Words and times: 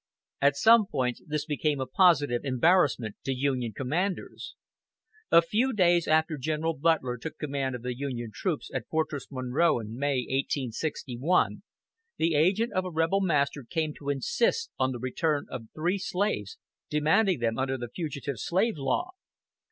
At 0.41 0.55
some 0.57 0.87
points 0.87 1.21
this 1.27 1.45
became 1.45 1.79
a 1.79 1.85
positive 1.85 2.41
embarrassment 2.43 3.17
to 3.23 3.35
Union 3.35 3.71
commanders. 3.71 4.55
A 5.29 5.43
few 5.43 5.73
days 5.73 6.07
after 6.07 6.39
General 6.39 6.73
Butler 6.73 7.17
took 7.19 7.37
command 7.37 7.75
of 7.75 7.83
the 7.83 7.95
Union 7.95 8.31
troops 8.33 8.71
at 8.73 8.87
Fortress 8.87 9.27
Monroe 9.29 9.77
in 9.79 9.95
May, 9.95 10.21
1861, 10.23 11.61
the 12.17 12.33
agent 12.33 12.73
of 12.73 12.83
a 12.83 12.89
rebel 12.89 13.21
master 13.21 13.63
came 13.63 13.93
to 13.99 14.09
insist 14.09 14.71
on 14.79 14.91
the 14.91 14.97
return 14.97 15.45
of 15.51 15.67
three 15.75 15.99
slaves, 15.99 16.57
demanding 16.89 17.37
them 17.37 17.59
under 17.59 17.77
the 17.77 17.89
fugitive 17.93 18.39
slave 18.39 18.79
law. 18.79 19.11